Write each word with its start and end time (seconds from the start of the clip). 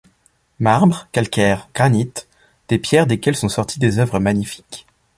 Marbre, 0.57 1.07
calcaire, 1.11 1.69
granite, 1.75 2.27
des 2.69 2.79
pierres 2.79 3.05
desquelles 3.05 3.35
sont 3.35 3.49
sorties 3.49 3.77
des 3.77 3.99
œuvres 3.99 4.17
magnifiques. 4.17 4.87